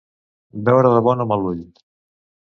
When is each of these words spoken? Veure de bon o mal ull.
Veure 0.69 0.93
de 0.95 1.03
bon 1.09 1.23
o 1.27 1.29
mal 1.33 1.47
ull. 1.51 1.61